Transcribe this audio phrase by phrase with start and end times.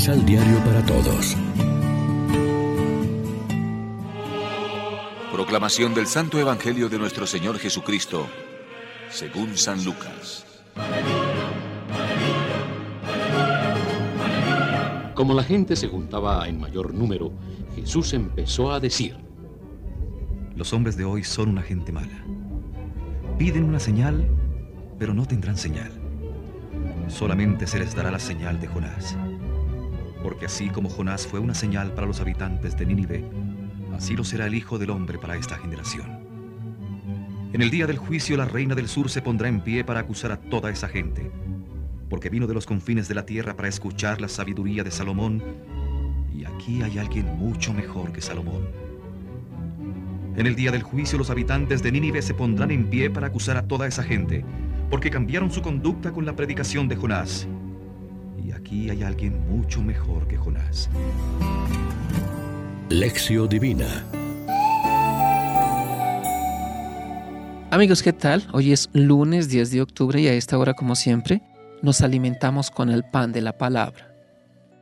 [0.00, 1.36] Misal Diario para Todos.
[5.30, 8.26] Proclamación del Santo Evangelio de nuestro Señor Jesucristo,
[9.10, 10.46] según San Lucas.
[15.12, 17.30] Como la gente se juntaba en mayor número,
[17.76, 19.18] Jesús empezó a decir,
[20.56, 22.24] Los hombres de hoy son una gente mala.
[23.36, 24.26] Piden una señal,
[24.98, 25.92] pero no tendrán señal.
[27.08, 29.14] Solamente se les dará la señal de Jonás.
[30.22, 33.24] Porque así como Jonás fue una señal para los habitantes de Nínive,
[33.94, 36.20] así lo será el Hijo del Hombre para esta generación.
[37.52, 40.30] En el día del juicio la reina del sur se pondrá en pie para acusar
[40.30, 41.30] a toda esa gente,
[42.08, 45.42] porque vino de los confines de la tierra para escuchar la sabiduría de Salomón,
[46.32, 48.68] y aquí hay alguien mucho mejor que Salomón.
[50.36, 53.56] En el día del juicio los habitantes de Nínive se pondrán en pie para acusar
[53.56, 54.44] a toda esa gente,
[54.88, 57.48] porque cambiaron su conducta con la predicación de Jonás.
[58.70, 60.88] Aquí hay alguien mucho mejor que Jonás.
[62.88, 64.04] Lección Divina
[67.72, 68.46] Amigos, ¿qué tal?
[68.52, 71.42] Hoy es lunes 10 de octubre y a esta hora, como siempre,
[71.82, 74.14] nos alimentamos con el pan de la palabra.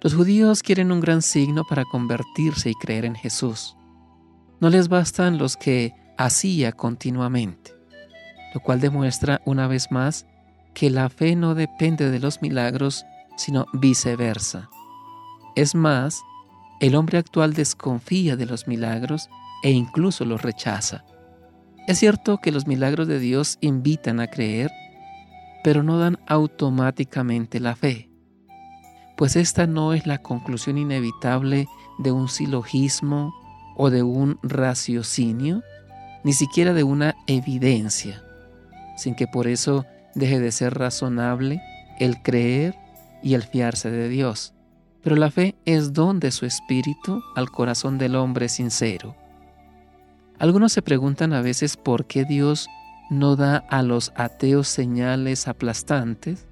[0.03, 3.75] Los judíos quieren un gran signo para convertirse y creer en Jesús.
[4.61, 7.73] No les bastan los que hacía continuamente,
[8.53, 10.27] lo cual demuestra una vez más
[10.75, 13.07] que la fe no depende de los milagros,
[13.39, 14.69] sino viceversa.
[15.57, 16.23] Es más,
[16.81, 19.31] el hombre actual desconfía de los milagros
[19.63, 21.05] e incluso los rechaza.
[21.87, 24.71] Es cierto que los milagros de Dios invitan a creer,
[25.65, 28.11] pero no dan automáticamente la fe,
[29.17, 31.67] pues esta no es la conclusión inevitable
[31.99, 33.35] de un silogismo
[33.77, 35.63] o de un raciocinio,
[36.23, 38.23] ni siquiera de una evidencia,
[38.97, 41.61] sin que por eso deje de ser razonable
[41.99, 42.77] el creer
[43.23, 44.55] y el fiarse de Dios.
[45.03, 49.17] Pero la fe es don de su espíritu al corazón del hombre sincero.
[50.39, 52.69] Algunos se preguntan a veces por qué Dios
[53.11, 56.47] no da a los ateos señales aplastantes,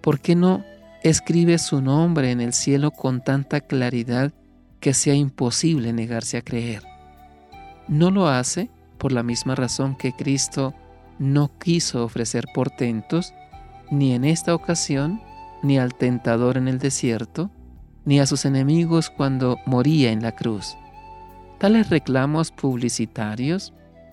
[0.00, 0.64] por qué no
[1.02, 4.32] escribe su nombre en el cielo con tanta claridad
[4.80, 6.82] que sea imposible negarse a creer.
[7.88, 10.74] No lo hace por la misma razón que Cristo
[11.18, 13.34] no quiso ofrecer portentos,
[13.90, 15.20] ni en esta ocasión,
[15.62, 17.50] ni al tentador en el desierto,
[18.04, 20.76] ni a sus enemigos cuando moría en la cruz.
[21.58, 23.72] Tales reclamos publicitarios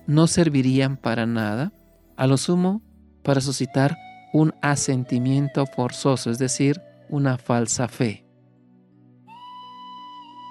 [0.09, 1.71] no servirían para nada,
[2.17, 2.81] a lo sumo
[3.23, 3.95] para suscitar
[4.33, 8.25] un asentimiento forzoso, es decir, una falsa fe.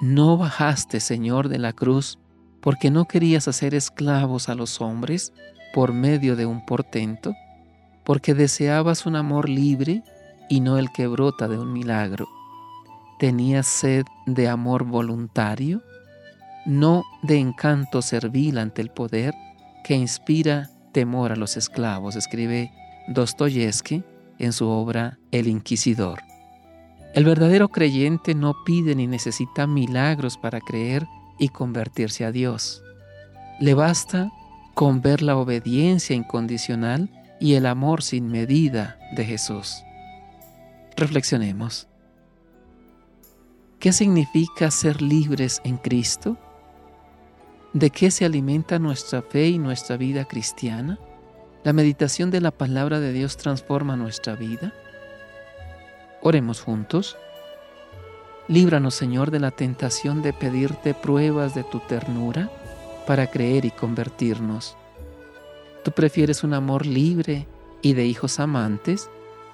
[0.00, 2.20] ¿No bajaste, Señor, de la cruz
[2.60, 5.32] porque no querías hacer esclavos a los hombres
[5.74, 7.34] por medio de un portento?
[8.04, 10.04] ¿Porque deseabas un amor libre
[10.48, 12.28] y no el que brota de un milagro?
[13.18, 15.82] ¿Tenías sed de amor voluntario?
[16.66, 19.34] ¿No de encanto servil ante el poder
[19.84, 22.14] que inspira temor a los esclavos?
[22.16, 22.70] Escribe
[23.08, 24.04] Dostoyevsky
[24.38, 26.20] en su obra El Inquisidor.
[27.14, 31.06] El verdadero creyente no pide ni necesita milagros para creer
[31.38, 32.82] y convertirse a Dios.
[33.60, 34.30] Le basta
[34.74, 37.10] con ver la obediencia incondicional
[37.40, 39.82] y el amor sin medida de Jesús.
[40.98, 41.86] Reflexionemos.
[43.78, 46.36] ¿Qué significa ser libres en Cristo?
[47.72, 50.98] ¿De qué se alimenta nuestra fe y nuestra vida cristiana?
[51.62, 54.74] ¿La meditación de la palabra de Dios transforma nuestra vida?
[56.20, 57.16] Oremos juntos.
[58.48, 62.50] Líbranos, Señor, de la tentación de pedirte pruebas de tu ternura
[63.06, 64.76] para creer y convertirnos.
[65.84, 67.46] Tú prefieres un amor libre
[67.82, 69.08] y de hijos amantes,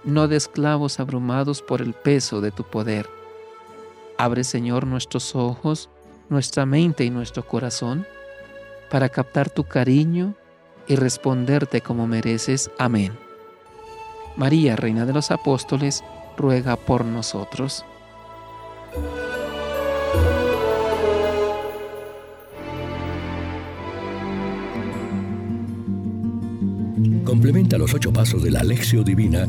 [0.04, 3.08] no de esclavos abrumados por el peso de tu poder.
[4.18, 5.90] Abre, Señor, nuestros ojos,
[6.28, 8.06] nuestra mente y nuestro corazón
[8.90, 10.34] para captar tu cariño
[10.86, 12.70] y responderte como mereces.
[12.78, 13.12] Amén.
[14.36, 16.04] María, Reina de los Apóstoles,
[16.36, 17.84] ruega por nosotros.
[27.24, 29.48] Complementa los ocho pasos de la Alexio Divina